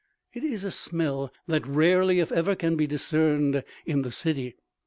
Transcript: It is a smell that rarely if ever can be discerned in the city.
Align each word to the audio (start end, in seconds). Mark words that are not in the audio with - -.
It 0.33 0.43
is 0.43 0.63
a 0.63 0.71
smell 0.71 1.31
that 1.45 1.67
rarely 1.67 2.19
if 2.19 2.31
ever 2.31 2.55
can 2.55 2.75
be 2.75 2.87
discerned 2.87 3.63
in 3.85 4.01
the 4.01 4.11
city. 4.11 4.55